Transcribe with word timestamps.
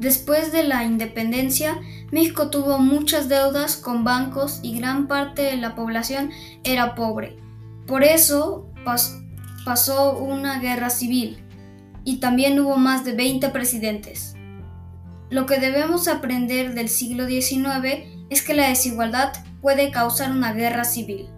Después 0.00 0.50
de 0.50 0.64
la 0.64 0.84
independencia, 0.84 1.78
México 2.10 2.48
tuvo 2.48 2.78
muchas 2.78 3.28
deudas 3.28 3.76
con 3.76 4.02
bancos 4.02 4.60
y 4.62 4.78
gran 4.78 5.06
parte 5.06 5.42
de 5.42 5.58
la 5.58 5.74
población 5.74 6.30
era 6.64 6.94
pobre. 6.94 7.36
Por 7.86 8.02
eso 8.02 8.72
pasó 9.66 10.16
una 10.16 10.58
guerra 10.58 10.88
civil 10.88 11.44
y 12.02 12.16
también 12.16 12.58
hubo 12.60 12.78
más 12.78 13.04
de 13.04 13.12
20 13.12 13.50
presidentes. 13.50 14.36
Lo 15.28 15.44
que 15.44 15.60
debemos 15.60 16.08
aprender 16.08 16.72
del 16.72 16.88
siglo 16.88 17.26
XIX 17.26 18.06
es 18.30 18.42
que 18.42 18.54
la 18.54 18.70
desigualdad 18.70 19.34
puede 19.60 19.90
causar 19.90 20.32
una 20.32 20.54
guerra 20.54 20.84
civil. 20.84 21.28